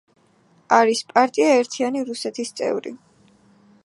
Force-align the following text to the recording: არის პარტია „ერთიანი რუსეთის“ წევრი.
არის 0.77 1.01
პარტია 1.11 1.51
„ერთიანი 1.59 2.03
რუსეთის“ 2.07 2.53
წევრი. 2.61 2.95